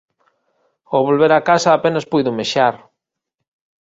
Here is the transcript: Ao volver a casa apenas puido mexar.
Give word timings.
Ao 0.91 0.99
volver 1.07 1.31
a 1.35 1.45
casa 1.49 1.69
apenas 1.71 2.05
puido 2.11 2.35
mexar. 2.39 2.75